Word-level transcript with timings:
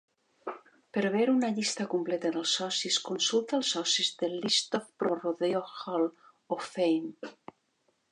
Per 0.97 1.01
veure 1.15 1.33
una 1.33 1.49
llista 1.57 1.85
completa 1.91 2.31
dels 2.37 2.53
socis, 2.61 2.97
consulta 3.09 3.57
els 3.57 3.73
socis 3.75 4.09
de 4.23 4.31
List 4.47 4.79
of 4.79 4.89
ProRodeo 5.03 5.61
Hall 5.83 6.07
of 6.57 6.67
Fame. 6.79 7.31